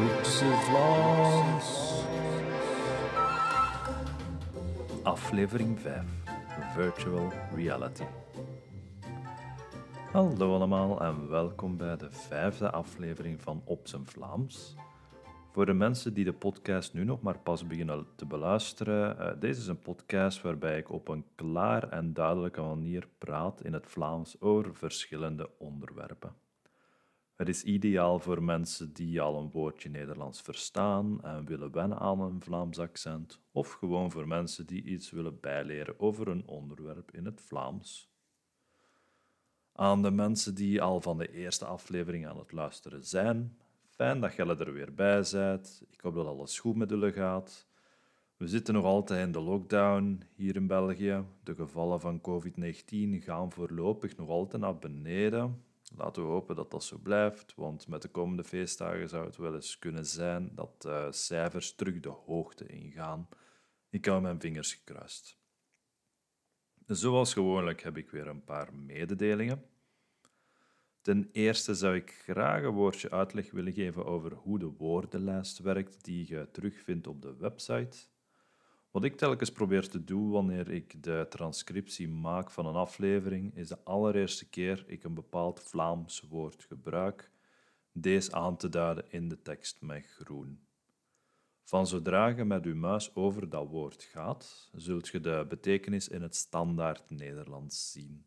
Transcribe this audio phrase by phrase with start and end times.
[0.00, 1.68] Hoekse Vlaams.
[5.02, 6.04] Aflevering 5.
[6.74, 8.04] Virtual Reality.
[10.12, 14.76] Hallo allemaal en welkom bij de vijfde aflevering van Op zijn Vlaams.
[15.50, 19.60] Voor de mensen die de podcast nu nog maar pas beginnen te beluisteren, uh, deze
[19.60, 24.40] is een podcast waarbij ik op een klaar en duidelijke manier praat in het Vlaams
[24.40, 26.34] over verschillende onderwerpen.
[27.40, 32.20] Het is ideaal voor mensen die al een woordje Nederlands verstaan en willen wennen aan
[32.20, 37.24] een Vlaams accent, of gewoon voor mensen die iets willen bijleren over een onderwerp in
[37.24, 38.10] het Vlaams.
[39.72, 44.34] Aan de mensen die al van de eerste aflevering aan het luisteren zijn, fijn dat
[44.34, 45.82] jullie er weer bij bent.
[45.90, 47.66] Ik hoop dat alles goed met jullie gaat.
[48.36, 51.24] We zitten nog altijd in de lockdown hier in België.
[51.42, 55.68] De gevallen van COVID-19 gaan voorlopig nog altijd naar beneden.
[55.96, 59.54] Laten we hopen dat dat zo blijft, want met de komende feestdagen zou het wel
[59.54, 63.28] eens kunnen zijn dat de cijfers terug de hoogte ingaan.
[63.88, 65.38] Ik hou mijn vingers gekruist.
[66.86, 69.64] Zoals gewoonlijk heb ik weer een paar mededelingen.
[71.00, 76.04] Ten eerste zou ik graag een woordje uitleg willen geven over hoe de woordenlijst werkt
[76.04, 77.98] die je terugvindt op de website.
[78.90, 83.68] Wat ik telkens probeer te doen wanneer ik de transcriptie maak van een aflevering, is
[83.68, 87.30] de allereerste keer ik een bepaald Vlaams woord gebruik,
[87.92, 90.60] deze aan te duiden in de tekst met groen.
[91.62, 96.22] Van zodra je met je muis over dat woord gaat, zult je de betekenis in
[96.22, 98.24] het standaard Nederlands zien.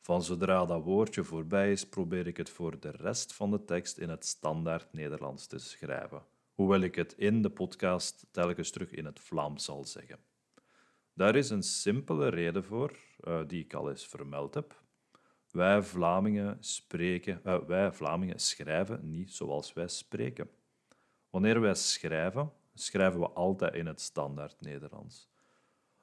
[0.00, 3.98] Van zodra dat woordje voorbij is, probeer ik het voor de rest van de tekst
[3.98, 6.22] in het standaard Nederlands te schrijven
[6.56, 10.18] hoewel ik het in de podcast telkens terug in het Vlaams zal zeggen.
[11.12, 14.82] Daar is een simpele reden voor, uh, die ik al eens vermeld heb.
[15.50, 20.50] Wij Vlamingen, spreken, uh, wij Vlamingen schrijven niet zoals wij spreken.
[21.30, 25.28] Wanneer wij schrijven, schrijven we altijd in het standaard Nederlands.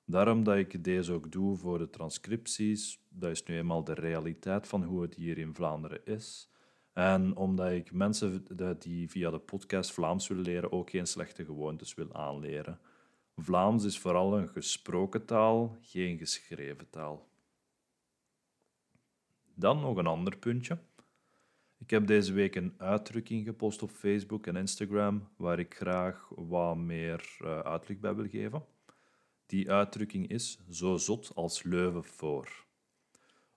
[0.05, 4.67] Daarom dat ik deze ook doe voor de transcripties, dat is nu eenmaal de realiteit
[4.67, 6.52] van hoe het hier in Vlaanderen is.
[6.93, 8.45] En omdat ik mensen
[8.79, 12.79] die via de podcast Vlaams willen leren ook geen slechte gewoontes wil aanleren.
[13.35, 17.27] Vlaams is vooral een gesproken taal, geen geschreven taal.
[19.53, 20.77] Dan nog een ander puntje.
[21.77, 26.77] Ik heb deze week een uitdrukking gepost op Facebook en Instagram waar ik graag wat
[26.77, 28.65] meer uh, uitleg bij wil geven.
[29.45, 32.65] Die uitdrukking is zo zot als Leuven voor.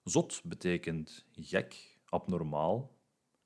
[0.03, 2.96] Zot betekent gek, abnormaal,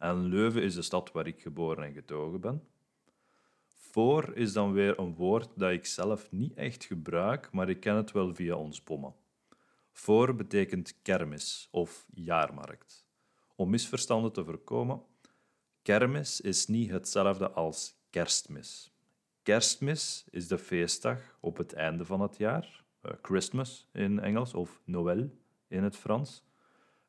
[0.01, 2.67] en Leuven is de stad waar ik geboren en getogen ben.
[3.67, 7.95] Voor is dan weer een woord dat ik zelf niet echt gebruik, maar ik ken
[7.95, 9.13] het wel via ons bommen.
[9.91, 13.05] Voor betekent kermis of jaarmarkt.
[13.55, 15.01] Om misverstanden te voorkomen,
[15.81, 18.91] kermis is niet hetzelfde als kerstmis.
[19.43, 24.81] Kerstmis is de feestdag op het einde van het jaar, uh, Christmas in Engels of
[24.85, 25.29] Noël
[25.67, 26.43] in het Frans.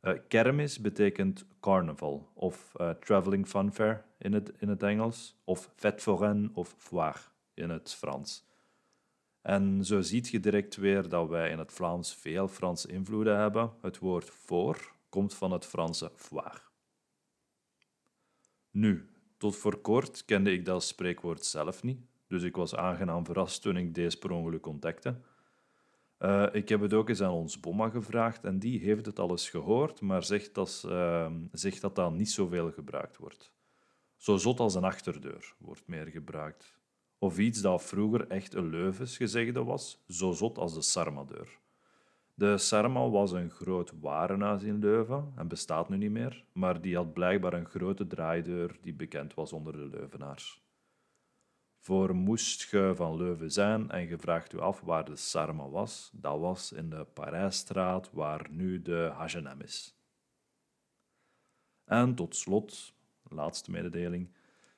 [0.03, 6.03] Uh, kermis betekent carnaval of uh, traveling funfair in het, in het Engels, of fête
[6.03, 7.21] foraine of foire
[7.55, 8.45] in het Frans.
[9.43, 13.73] En zo ziet je direct weer dat wij in het Vlaams veel Franse invloeden hebben.
[13.81, 16.61] Het woord voor komt van het Franse foire.
[18.71, 23.62] Nu, tot voor kort kende ik dat spreekwoord zelf niet, dus ik was aangenaam verrast
[23.62, 25.21] toen ik deze per ongeluk ontdekte.
[26.22, 29.31] Uh, ik heb het ook eens aan ons bomma gevraagd en die heeft het al
[29.31, 33.53] eens gehoord, maar zegt dat, uh, zegt dat dat niet zoveel gebruikt wordt.
[34.16, 36.78] Zo zot als een achterdeur wordt meer gebruikt.
[37.19, 41.61] Of iets dat vroeger echt een Leuvensgezegde was, zo zot als de Sarmadeur.
[42.34, 46.97] De Sarma was een groot warenhuis in Leuven en bestaat nu niet meer, maar die
[46.97, 50.62] had blijkbaar een grote draaideur die bekend was onder de Leuvenaars.
[51.82, 56.10] Voor moest je van Leuven zijn en je vraagt u af waar de Sarma was,
[56.12, 59.96] dat was in de Parijsstraat waar nu de H&M is.
[61.84, 62.94] En tot slot,
[63.29, 64.32] laatste mededeling.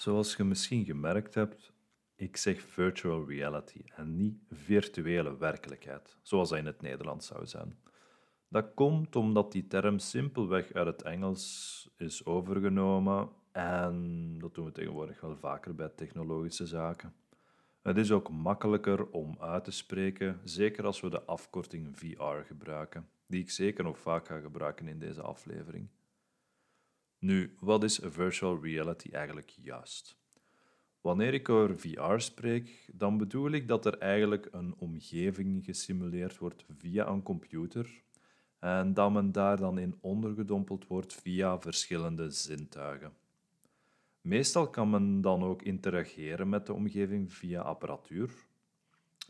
[0.03, 1.73] Zoals je misschien gemerkt hebt,
[2.15, 7.77] ik zeg virtual reality en niet virtuele werkelijkheid, zoals dat in het Nederlands zou zijn.
[8.47, 14.71] Dat komt omdat die term simpelweg uit het Engels is overgenomen en dat doen we
[14.71, 17.13] tegenwoordig wel vaker bij technologische zaken.
[17.81, 23.09] Het is ook makkelijker om uit te spreken, zeker als we de afkorting VR gebruiken,
[23.27, 25.89] die ik zeker nog vaak ga gebruiken in deze aflevering.
[27.23, 30.17] Nu, wat is virtual reality eigenlijk juist?
[31.01, 36.65] Wanneer ik over VR spreek, dan bedoel ik dat er eigenlijk een omgeving gesimuleerd wordt
[36.77, 38.01] via een computer
[38.59, 43.13] en dat men daar dan in ondergedompeld wordt via verschillende zintuigen.
[44.21, 48.31] Meestal kan men dan ook interageren met de omgeving via apparatuur.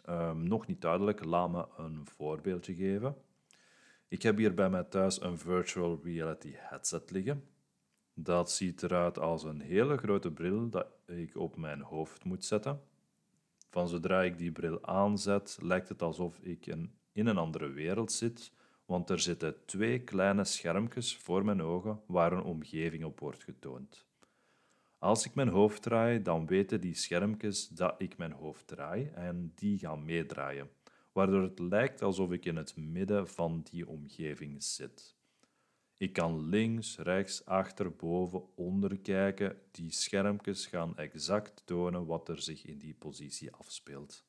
[0.09, 3.15] Um, nog niet duidelijk, laat me een voorbeeldje geven.
[4.07, 7.52] Ik heb hier bij mij thuis een virtual reality headset liggen.
[8.13, 12.81] Dat ziet eruit als een hele grote bril dat ik op mijn hoofd moet zetten.
[13.69, 16.65] Van zodra ik die bril aanzet, lijkt het alsof ik
[17.11, 18.51] in een andere wereld zit,
[18.85, 24.05] want er zitten twee kleine schermpjes voor mijn ogen waar een omgeving op wordt getoond.
[24.97, 29.51] Als ik mijn hoofd draai, dan weten die schermpjes dat ik mijn hoofd draai en
[29.55, 30.69] die gaan meedraaien,
[31.11, 35.15] waardoor het lijkt alsof ik in het midden van die omgeving zit.
[35.97, 39.57] Ik kan links, rechts, achter, boven, onder kijken.
[39.71, 44.25] Die schermpjes gaan exact tonen wat er zich in die positie afspeelt.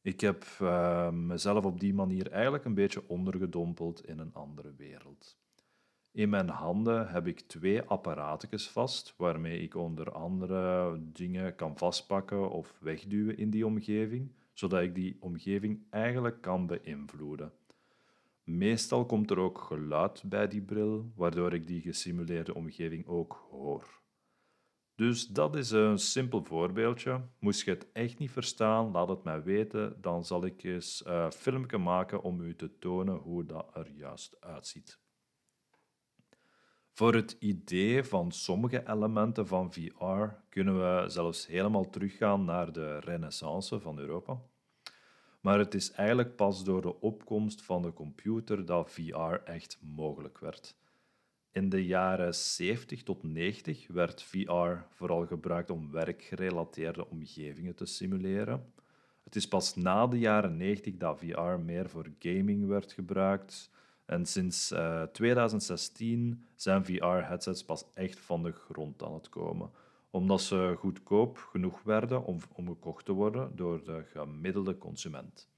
[0.00, 5.38] Ik heb uh, mezelf op die manier eigenlijk een beetje ondergedompeld in een andere wereld.
[6.10, 12.50] In mijn handen heb ik twee apparaatjes vast, waarmee ik onder andere dingen kan vastpakken
[12.50, 17.52] of wegduwen in die omgeving, zodat ik die omgeving eigenlijk kan beïnvloeden.
[18.46, 24.00] Meestal komt er ook geluid bij die bril, waardoor ik die gesimuleerde omgeving ook hoor.
[24.94, 27.20] Dus dat is een simpel voorbeeldje.
[27.38, 30.00] Moest je het echt niet verstaan, laat het mij weten.
[30.00, 34.40] Dan zal ik eens een filmpje maken om u te tonen hoe dat er juist
[34.40, 34.98] uitziet.
[36.92, 42.98] Voor het idee van sommige elementen van VR kunnen we zelfs helemaal teruggaan naar de
[42.98, 44.42] renaissance van Europa.
[45.46, 50.38] Maar het is eigenlijk pas door de opkomst van de computer dat VR echt mogelijk
[50.38, 50.76] werd.
[51.52, 58.72] In de jaren 70 tot 90 werd VR vooral gebruikt om werkgerelateerde omgevingen te simuleren.
[59.24, 63.70] Het is pas na de jaren 90 dat VR meer voor gaming werd gebruikt.
[64.06, 64.74] En sinds
[65.12, 69.70] 2016 eh, zijn VR-headsets pas echt van de grond aan het komen
[70.10, 75.48] omdat ze goedkoop genoeg werden om, gekocht te worden door de gemiddelde consument.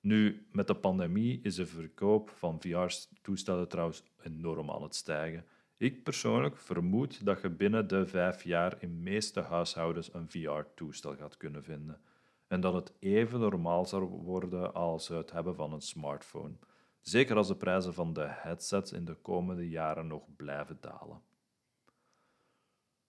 [0.00, 5.44] Nu, met de pandemie is de verkoop van VR-toestellen trouwens enorm aan het stijgen.
[5.76, 11.36] Ik persoonlijk vermoed dat je binnen de vijf jaar in meeste huishoudens een VR-toestel gaat
[11.36, 12.00] kunnen vinden.
[12.46, 16.54] En dat het even normaal zal worden als het hebben van een smartphone.
[17.00, 21.22] Zeker als de prijzen van de headsets in de komende jaren nog blijven dalen.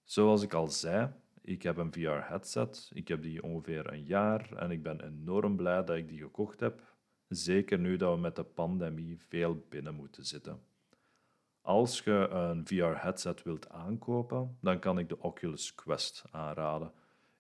[0.10, 1.12] Zoals ik al zei,
[1.42, 2.92] ik heb een VR-headset.
[2.94, 6.60] Ik heb die ongeveer een jaar en ik ben enorm blij dat ik die gekocht
[6.60, 6.82] heb.
[7.28, 10.62] Zeker nu dat we met de pandemie veel binnen moeten zitten.
[11.62, 16.92] Als je een VR-headset wilt aankopen, dan kan ik de Oculus Quest aanraden.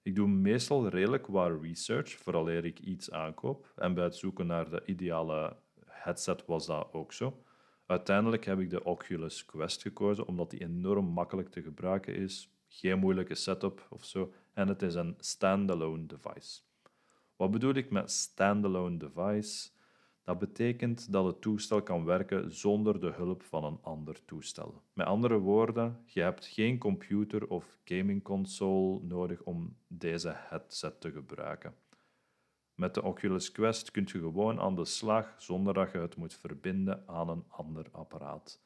[0.02, 3.72] Ik doe meestal redelijk wat research vooraleer ik iets aankoop.
[3.76, 7.44] En bij het zoeken naar de ideale headset was dat ook zo.
[7.86, 13.00] Uiteindelijk heb ik de Oculus Quest gekozen omdat die enorm makkelijk te gebruiken is geen
[13.00, 14.34] moeilijke setup of zo.
[14.54, 16.62] En het is een standalone device.
[17.36, 19.70] Wat bedoel ik met standalone device?
[20.24, 24.82] Dat betekent dat het toestel kan werken zonder de hulp van een ander toestel.
[24.94, 31.12] Met andere woorden, je hebt geen computer of gaming console nodig om deze headset te
[31.12, 31.76] gebruiken.
[32.76, 36.34] Met de Oculus Quest kun je gewoon aan de slag zonder dat je het moet
[36.34, 38.62] verbinden aan een ander apparaat.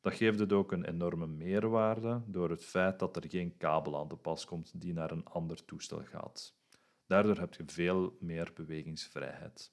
[0.00, 4.08] Dat geeft het ook een enorme meerwaarde door het feit dat er geen kabel aan
[4.08, 6.58] de pas komt die naar een ander toestel gaat.
[7.06, 9.72] Daardoor heb je veel meer bewegingsvrijheid.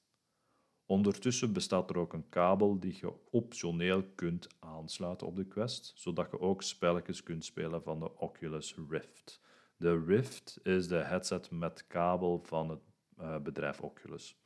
[0.86, 6.32] Ondertussen bestaat er ook een kabel die je optioneel kunt aansluiten op de Quest, zodat
[6.32, 9.42] je ook spelletjes kunt spelen van de Oculus Rift.
[9.78, 12.80] De Rift is de headset met kabel van het
[13.20, 14.38] uh, bedrijf Oculus.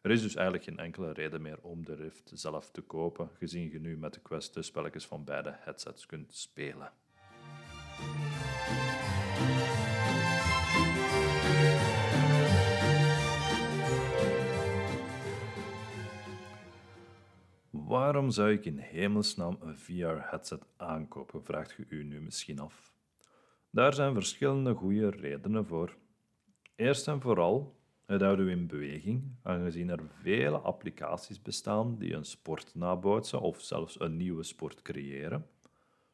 [0.00, 3.70] Er is dus eigenlijk geen enkele reden meer om de Rift zelf te kopen, gezien
[3.70, 6.92] je nu met de Quest de spelletjes van beide headsets kunt spelen.
[17.70, 22.92] Waarom zou ik in hemelsnaam een VR-headset aankopen, vraagt je u nu misschien af.
[23.70, 25.96] Daar zijn verschillende goede redenen voor.
[26.76, 27.77] Eerst en vooral,
[28.08, 33.60] het houdt u in beweging, aangezien er vele applicaties bestaan die een sport nabootsen of
[33.60, 35.46] zelfs een nieuwe sport creëren.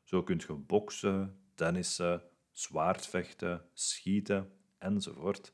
[0.03, 5.53] Zo kunt je boksen, tennissen, zwaardvechten, schieten enzovoort.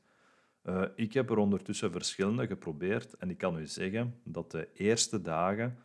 [0.63, 5.21] Uh, ik heb er ondertussen verschillende geprobeerd en ik kan u zeggen dat de eerste
[5.21, 5.77] dagen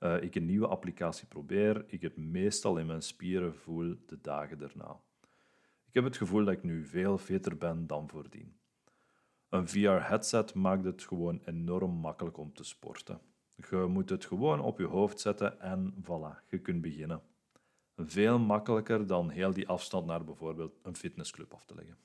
[0.00, 4.58] uh, ik een nieuwe applicatie probeer, ik het meestal in mijn spieren voel de dagen
[4.58, 5.00] daarna.
[5.86, 8.59] Ik heb het gevoel dat ik nu veel fitter ben dan voordien.
[9.50, 13.20] Een VR-headset maakt het gewoon enorm makkelijk om te sporten.
[13.54, 17.22] Je moet het gewoon op je hoofd zetten en voilà, je kunt beginnen.
[17.96, 21.98] Veel makkelijker dan heel die afstand naar bijvoorbeeld een fitnessclub af te leggen.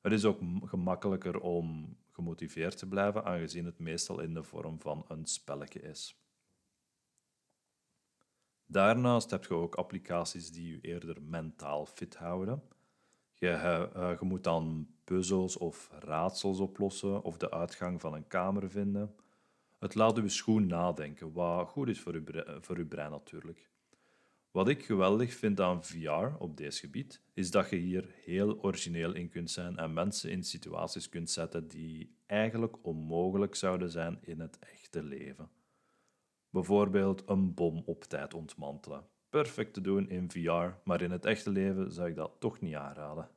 [0.00, 5.04] Het is ook gemakkelijker om gemotiveerd te blijven, aangezien het meestal in de vorm van
[5.08, 6.20] een spelletje is.
[8.66, 12.62] Daarnaast heb je ook applicaties die je eerder mentaal fit houden.
[13.40, 18.70] Je, uh, je, moet dan puzzels of raadsels oplossen of de uitgang van een kamer
[18.70, 19.14] vinden.
[19.78, 23.68] Het laat je schoen nadenken, wat goed is voor je, voor je brein natuurlijk.
[24.50, 29.14] Wat ik geweldig vind aan VR op deze gebied, is dat je hier heel origineel
[29.14, 34.40] in kunt zijn en mensen in situaties kunt zetten die eigenlijk onmogelijk zouden zijn in
[34.40, 35.50] het echte leven.
[36.50, 39.04] Bijvoorbeeld een bom op tijd ontmantelen.
[39.30, 42.74] Perfect te doen in VR, maar in het echte leven zou ik dat toch niet
[42.74, 43.28] aanraden.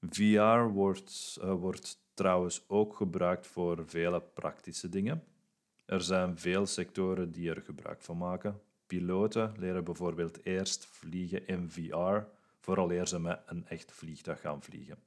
[0.00, 5.24] VR wordt, uh, wordt trouwens ook gebruikt voor vele praktische dingen.
[5.84, 8.60] Er zijn veel sectoren die er gebruik van maken.
[8.86, 12.18] Piloten leren bijvoorbeeld eerst vliegen in VR,
[12.58, 14.98] vooraleer ze met een echt vliegtuig gaan vliegen.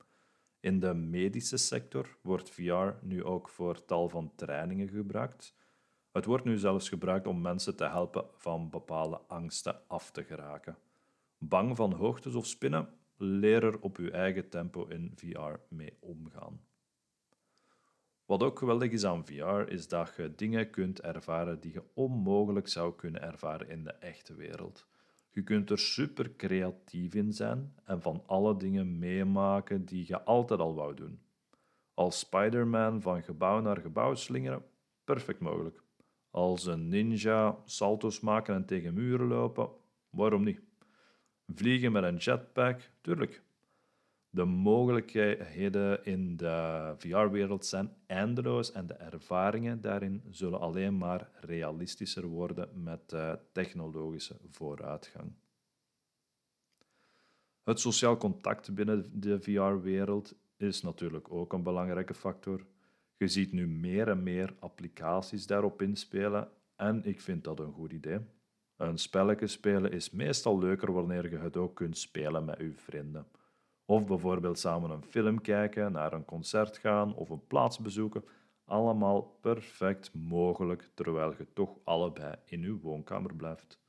[0.60, 5.56] In de medische sector wordt VR nu ook voor tal van trainingen gebruikt,
[6.12, 10.78] het wordt nu zelfs gebruikt om mensen te helpen van bepaalde angsten af te geraken.
[11.38, 12.90] Bang van hoogtes of spinnen?
[13.18, 16.62] Leer er op uw eigen tempo in VR mee omgaan.
[18.26, 22.68] Wat ook geweldig is aan VR, is dat je dingen kunt ervaren die je onmogelijk
[22.68, 24.88] zou kunnen ervaren in de echte wereld.
[25.30, 30.60] Je kunt er super creatief in zijn en van alle dingen meemaken die je altijd
[30.60, 31.22] al wou doen.
[31.94, 34.64] Als Spider-Man van gebouw naar gebouw slingeren,
[35.04, 35.84] perfect mogelijk.
[36.32, 39.70] Als een ninja salto's maken en tegen muren lopen,
[40.10, 40.62] waarom niet?
[41.48, 43.44] Vliegen met een jetpack, tuurlijk.
[44.30, 52.26] De mogelijkheden in de VR-wereld zijn eindeloos en de ervaringen daarin zullen alleen maar realistischer
[52.26, 53.16] worden met
[53.52, 55.34] technologische vooruitgang.
[57.64, 62.66] Het sociaal contact binnen de VR-wereld is natuurlijk ook een belangrijke factor.
[63.22, 67.92] Je ziet nu meer en meer applicaties daarop inspelen en ik vind dat een goed
[67.92, 68.20] idee.
[68.76, 73.28] Een spelletje spelen is meestal leuker wanneer je het ook kunt spelen met je vrienden.
[73.86, 78.24] Of bijvoorbeeld samen een film kijken, naar een concert gaan of een plaats bezoeken.
[78.66, 83.82] Allemaal perfect mogelijk terwijl je toch allebei in je woonkamer blijft.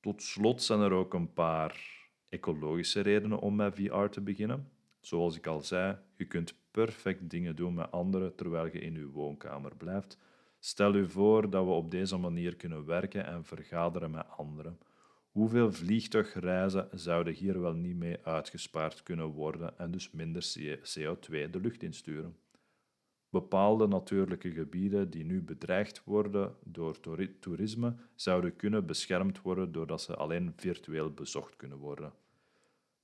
[0.00, 4.71] Tot slot zijn er ook een paar ecologische redenen om met VR te beginnen.
[5.02, 9.06] Zoals ik al zei, je kunt perfect dingen doen met anderen terwijl je in je
[9.06, 10.18] woonkamer blijft.
[10.58, 14.78] Stel u voor dat we op deze manier kunnen werken en vergaderen met anderen.
[15.30, 20.44] Hoeveel vliegtuigreizen zouden hier wel niet mee uitgespaard kunnen worden en dus minder
[20.98, 22.36] CO2 de lucht insturen?
[23.28, 27.00] Bepaalde natuurlijke gebieden die nu bedreigd worden door
[27.40, 32.12] toerisme zouden kunnen beschermd worden doordat ze alleen virtueel bezocht kunnen worden.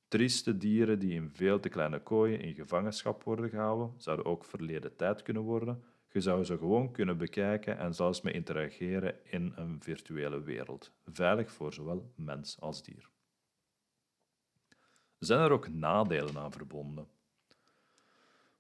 [0.09, 4.97] Trieste dieren die in veel te kleine kooien in gevangenschap worden gehouden, zouden ook verleden
[4.97, 5.85] tijd kunnen worden.
[6.13, 11.53] Je zou ze gewoon kunnen bekijken en zelfs mee interageren in een virtuele wereld, veilig
[11.53, 13.09] voor zowel mens als dier.
[15.19, 17.09] Zijn er ook nadelen aan verbonden?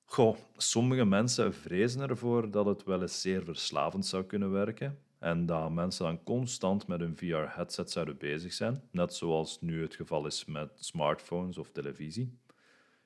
[0.05, 5.47] Goh, sommige mensen vrezen ervoor dat het wel eens zeer verslavend zou kunnen werken en
[5.47, 10.27] dat mensen dan constant met hun VR-headset zouden bezig zijn, net zoals nu het geval
[10.27, 12.39] is met smartphones of televisie.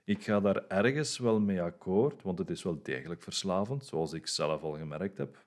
[0.04, 4.26] Ik ga daar ergens wel mee akkoord, want het is wel degelijk verslavend, zoals ik
[4.26, 5.44] zelf al gemerkt heb.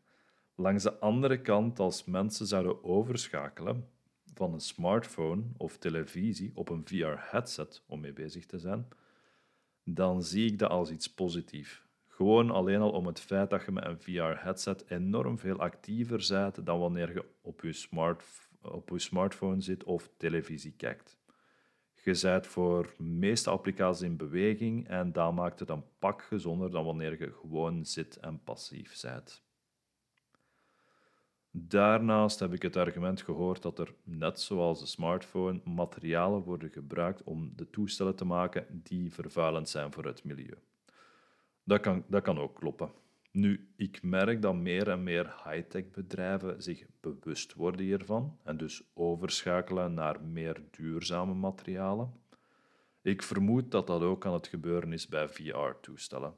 [0.55, 3.89] Langs de andere kant, als mensen zouden overschakelen
[4.33, 8.87] van een smartphone of televisie op een VR-headset om mee bezig te zijn,
[9.83, 11.84] dan zie ik dat als iets positiefs.
[12.15, 16.65] Gewoon alleen al om het feit dat je met een VR-headset enorm veel actiever bent
[16.65, 18.23] dan wanneer je op je, smart,
[18.61, 21.17] op je smartphone zit of televisie kijkt.
[22.03, 26.71] Je bent voor de meeste applicaties in beweging en dat maakt het een pak gezonder
[26.71, 29.43] dan wanneer je gewoon zit en passief bent.
[31.51, 37.23] Daarnaast heb ik het argument gehoord dat er, net zoals de smartphone, materialen worden gebruikt
[37.23, 40.57] om de toestellen te maken die vervuilend zijn voor het milieu.
[41.67, 42.91] Dat kan, dat kan ook kloppen.
[43.31, 48.83] Nu, ik merk dat meer en meer high-tech bedrijven zich bewust worden hiervan en dus
[48.93, 52.13] overschakelen naar meer duurzame materialen.
[53.01, 56.35] Ik vermoed dat dat ook aan het gebeuren is bij VR-toestellen.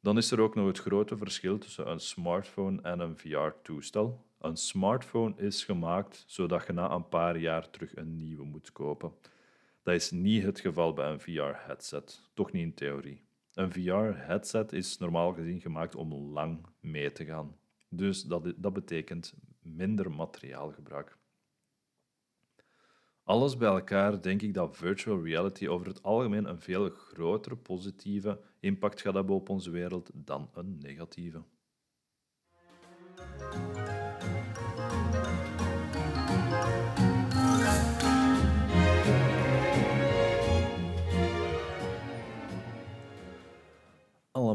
[0.00, 4.24] Dan is er ook nog het grote verschil tussen een smartphone en een VR-toestel.
[4.38, 9.12] Een smartphone is gemaakt zodat je na een paar jaar terug een nieuwe moet kopen.
[9.82, 13.28] Dat is niet het geval bij een VR-headset, toch niet in theorie.
[13.54, 17.56] Een VR-headset is normaal gezien gemaakt om lang mee te gaan.
[17.88, 21.18] Dus dat, dat betekent minder materiaalgebruik.
[23.22, 28.40] Alles bij elkaar denk ik dat virtual reality over het algemeen een veel grotere positieve
[28.60, 31.42] impact gaat hebben op onze wereld dan een negatieve.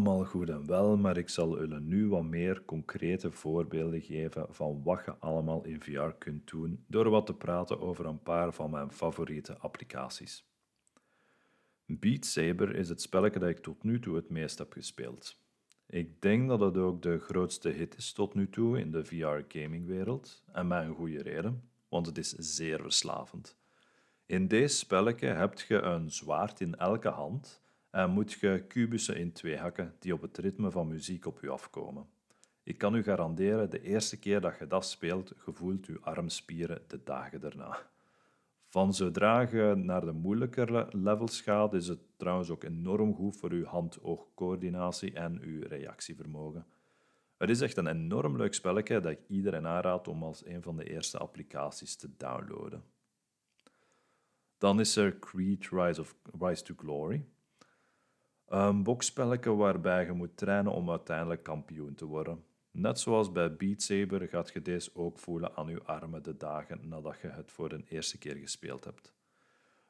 [0.05, 4.83] Allemaal goed en wel, maar ik zal jullie nu wat meer concrete voorbeelden geven van
[4.83, 8.69] wat je allemaal in VR kunt doen door wat te praten over een paar van
[8.69, 10.45] mijn favoriete applicaties.
[11.85, 15.37] Beat Saber is het spelletje dat ik tot nu toe het meest heb gespeeld.
[15.87, 20.43] Ik denk dat het ook de grootste hit is tot nu toe in de VR-gamingwereld,
[20.51, 23.57] en met een goede reden, want het is zeer verslavend.
[24.25, 27.63] In deze spelletje heb je een zwaard in elke hand
[27.95, 31.49] en moet je kubussen in twee hakken die op het ritme van muziek op je
[31.49, 32.07] afkomen.
[32.63, 37.03] Ik kan u garanderen, de eerste keer dat je dat speelt, gevoelt je armspieren de
[37.03, 37.77] dagen daarna.
[38.67, 43.51] Van zodra je naar de moeilijkere levels gaat, is het trouwens ook enorm goed voor
[43.51, 46.65] uw hand-oogcoördinatie en uw reactievermogen.
[47.37, 50.77] Het is echt een enorm leuk spelletje dat ik iedereen aanraad om als een van
[50.77, 52.83] de eerste applicaties te downloaden.
[54.57, 57.25] Dan is er Creed Rise, of, Rise to Glory.
[58.45, 62.43] Een bokspelletje waarbij je moet trainen om uiteindelijk kampioen te worden.
[62.71, 66.87] Net zoals bij Beat Saber gaat je deze ook voelen aan je armen de dagen
[66.87, 69.13] nadat je het voor de eerste keer gespeeld hebt.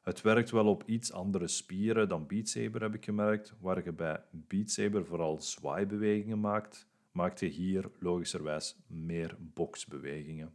[0.02, 3.54] Het werkt wel op iets andere spieren dan Beat Saber, heb ik gemerkt.
[3.60, 10.54] Waar je bij Beat Saber vooral zwaaibewegingen maakt, maakt je hier logischerwijs meer boksbewegingen.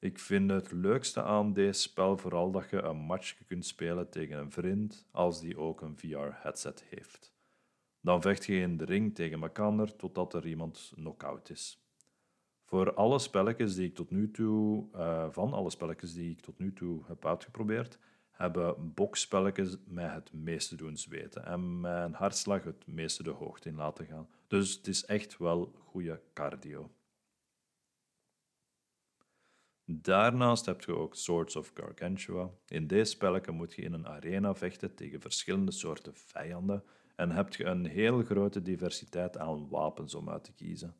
[0.00, 4.38] Ik vind het leukste aan deze spel vooral dat je een match kunt spelen tegen
[4.38, 7.32] een vriend als die ook een VR-headset heeft.
[8.00, 11.82] Dan vecht je in de ring tegen elkaar totdat er iemand knock-out is.
[12.64, 16.58] Voor alle spelletjes die ik tot nu toe, uh, van alle spelletjes die ik tot
[16.58, 17.98] nu toe heb uitgeprobeerd,
[18.30, 23.76] hebben boksspelletjes mij het meeste doen zweten en mijn hartslag het meeste de hoogte in
[23.76, 24.28] laten gaan.
[24.46, 26.90] Dus het is echt wel goede cardio.
[29.90, 32.50] Daarnaast heb je ook Swords of Gargantua.
[32.66, 36.84] In deze spelletje moet je in een arena vechten tegen verschillende soorten vijanden
[37.16, 40.94] en heb je een heel grote diversiteit aan wapens om uit te kiezen.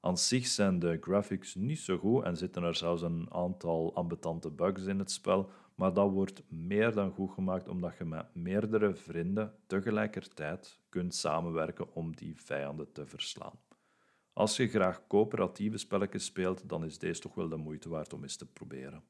[0.00, 4.50] Aan zich zijn de graphics niet zo goed en zitten er zelfs een aantal ambetante
[4.50, 8.94] bugs in het spel, maar dat wordt meer dan goed gemaakt omdat je met meerdere
[8.94, 13.58] vrienden tegelijkertijd kunt samenwerken om die vijanden te verslaan.
[14.32, 18.22] Als je graag coöperatieve spelletjes speelt, dan is deze toch wel de moeite waard om
[18.22, 19.04] eens te proberen.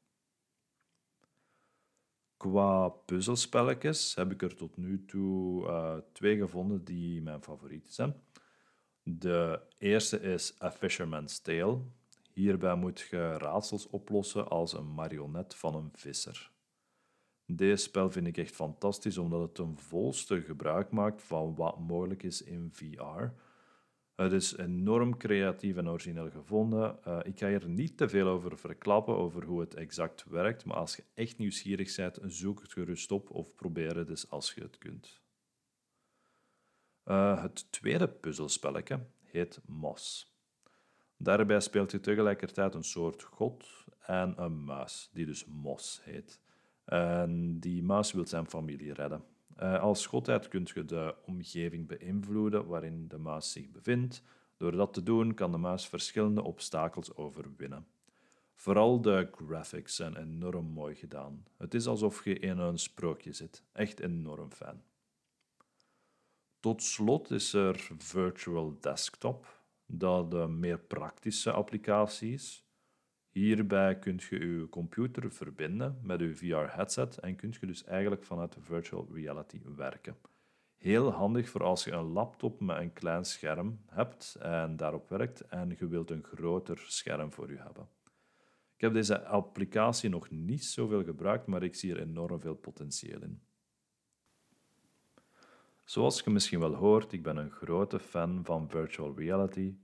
[2.37, 8.14] Qua puzzelspelletjes heb ik er tot nu toe uh, twee gevonden die mijn favorieten zijn.
[9.02, 11.80] De eerste is A Fisherman's Tale.
[12.32, 16.50] Hierbij moet je raadsels oplossen als een marionet van een visser.
[17.46, 22.22] Deze spel vind ik echt fantastisch omdat het een volste gebruik maakt van wat mogelijk
[22.22, 23.32] is in VR
[24.16, 26.98] het is enorm creatief en origineel gevonden.
[27.07, 30.77] Uh, ik ga hier niet te veel over verklappen, over hoe het exact werkt, maar
[30.77, 34.61] als je echt nieuwsgierig bent, zoek het gerust op of probeer het eens als je
[34.61, 35.20] het kunt.
[37.05, 40.33] Uh, het tweede puzzelspelletje heet Mos.
[41.16, 46.40] Daarbij speelt je tegelijkertijd een soort god en een muis, die dus Mos heet.
[46.85, 49.25] En die muis wil zijn familie redden.
[49.62, 54.22] Uh, als godheid kunt je de omgeving beïnvloeden waarin de muis zich bevindt.
[54.57, 57.87] Door dat te doen kan de muis verschillende obstakels overwinnen.
[58.55, 61.46] Vooral de graphics zijn enorm mooi gedaan.
[61.57, 63.62] Het is alsof je in een sprookje zit.
[63.72, 64.83] Echt enorm fijn.
[66.61, 72.62] Tot slot is er Virtual Desktop, dat een meer praktische applicatie is.
[73.33, 78.57] Hierbij kunt je je computer verbinden met je VR-headset en kunt je dus eigenlijk vanuit
[78.61, 80.16] virtual reality werken.
[80.77, 85.40] Heel handig voor als je een laptop met een klein scherm hebt en daarop werkt
[85.40, 87.88] en je wilt een groter scherm voor je hebben.
[88.75, 93.23] Ik heb deze applicatie nog niet zoveel gebruikt, maar ik zie er enorm veel potentieel
[93.23, 93.42] in.
[95.85, 99.75] Zoals je misschien wel hoort, ik ben een grote fan van virtual reality.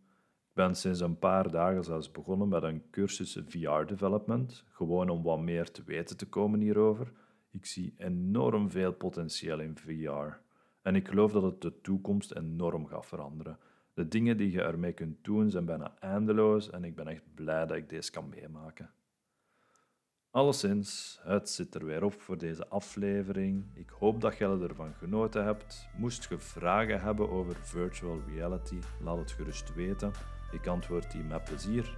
[0.58, 5.40] Ben sinds een paar dagen zelfs begonnen met een cursus VR development, gewoon om wat
[5.40, 7.12] meer te weten te komen hierover.
[7.50, 10.40] Ik zie enorm veel potentieel in VR.
[10.82, 13.58] En ik geloof dat het de toekomst enorm gaat veranderen.
[13.94, 17.66] De dingen die je ermee kunt doen zijn bijna eindeloos en ik ben echt blij
[17.66, 18.90] dat ik deze kan meemaken.
[20.30, 23.64] Alleszins, het zit er weer op voor deze aflevering.
[23.74, 25.88] Ik hoop dat je ervan genoten hebt.
[25.96, 30.12] Moest je vragen hebben over virtual reality, laat het gerust weten.
[30.50, 31.96] Ik antwoord die met plezier.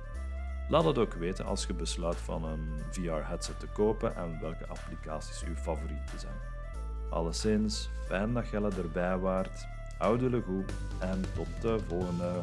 [0.69, 5.45] Laat het ook weten als je besluit van een VR-headset te kopen en welke applicaties
[5.45, 6.37] uw favorieten zijn.
[7.11, 9.67] Alleszins, fijn dat je erbij waart.
[9.99, 12.43] Houd jullie goed en tot de volgende.